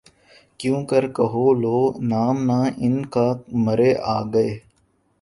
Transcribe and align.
کیوں 0.59 0.81
کر 0.89 1.03
کہوں 1.15 1.49
لو 1.61 1.77
نام 2.09 2.35
نہ 2.47 2.59
ان 2.85 2.95
کا 3.13 3.27
مرے 3.63 3.91
آگے 4.17 4.47